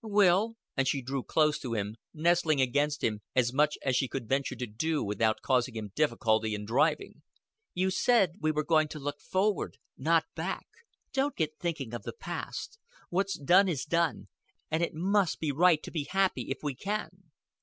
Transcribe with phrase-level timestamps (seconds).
[0.03, 4.27] "Will," and she drew close to him, nestling against him as much as she could
[4.27, 7.21] venture to do without causing him difficulty in driving,
[7.75, 10.65] "you said we were to look forward, not back.
[11.13, 12.79] Don't get thinking of the past.
[13.11, 14.27] What's done is done
[14.71, 17.25] and it must be right to be happy if we can."